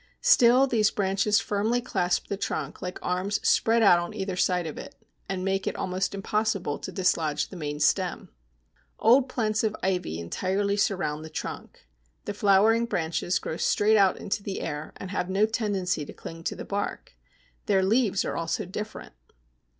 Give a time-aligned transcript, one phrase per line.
[0.23, 4.79] Still these branches firmly clasp the trunk like arms spread out on either side of
[4.79, 4.95] it,
[5.29, 8.29] and make it almost impossible to dislodge the main stem.
[8.97, 11.87] Old plants of ivy entirely surround the trunk.
[12.25, 16.45] The flowering branches grow straight out into the air, and have no tendency to cling
[16.45, 17.13] to the bark.
[17.67, 19.13] Their leaves are also different.